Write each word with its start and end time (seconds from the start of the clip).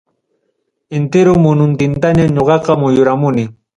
Entero 0.97 1.31
mununtintañam 1.43 2.29
ñoqaqa 2.35 2.73
muyuramuni. 2.81 3.43